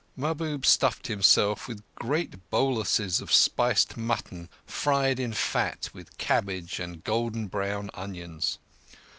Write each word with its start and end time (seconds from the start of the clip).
Mahbub 0.15 0.65
stuffed 0.65 1.05
himself 1.05 1.67
with 1.67 1.83
great 1.93 2.49
boluses 2.49 3.21
of 3.21 3.31
spiced 3.31 3.95
mutton 3.97 4.49
fried 4.65 5.19
in 5.19 5.31
fat 5.31 5.91
with 5.93 6.17
cabbage 6.17 6.79
and 6.79 7.03
golden 7.03 7.45
brown 7.45 7.91
onions. 7.93 8.57